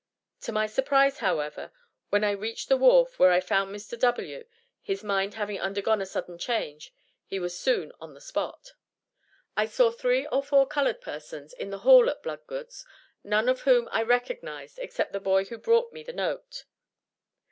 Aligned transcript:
To 0.39 0.51
my 0.51 0.65
surprise, 0.65 1.19
however, 1.19 1.71
when 2.09 2.23
I 2.23 2.31
reached 2.31 2.69
the 2.69 2.75
wharf, 2.75 3.19
there 3.19 3.29
I 3.29 3.39
found 3.39 3.69
Mr. 3.69 3.99
W., 3.99 4.47
his 4.81 5.03
mind 5.03 5.35
having 5.35 5.59
undergone 5.61 6.01
a 6.01 6.07
sudden 6.07 6.39
change; 6.39 6.91
he 7.23 7.37
was 7.37 7.55
soon 7.55 7.91
on 8.01 8.15
the 8.15 8.19
spot. 8.19 8.73
I 9.55 9.67
saw 9.67 9.91
three 9.91 10.25
or 10.25 10.41
four 10.41 10.65
colored 10.65 11.01
persons 11.01 11.53
in 11.53 11.69
the 11.69 11.77
hall 11.85 12.09
at 12.09 12.23
Bloodgood's, 12.23 12.83
none 13.23 13.47
of 13.47 13.59
whom 13.61 13.87
I 13.91 14.01
recognized 14.01 14.79
except 14.79 15.13
the 15.13 15.19
boy 15.19 15.45
who 15.45 15.59
brought 15.59 15.93
me 15.93 16.01
the 16.01 16.13
note. 16.13 16.65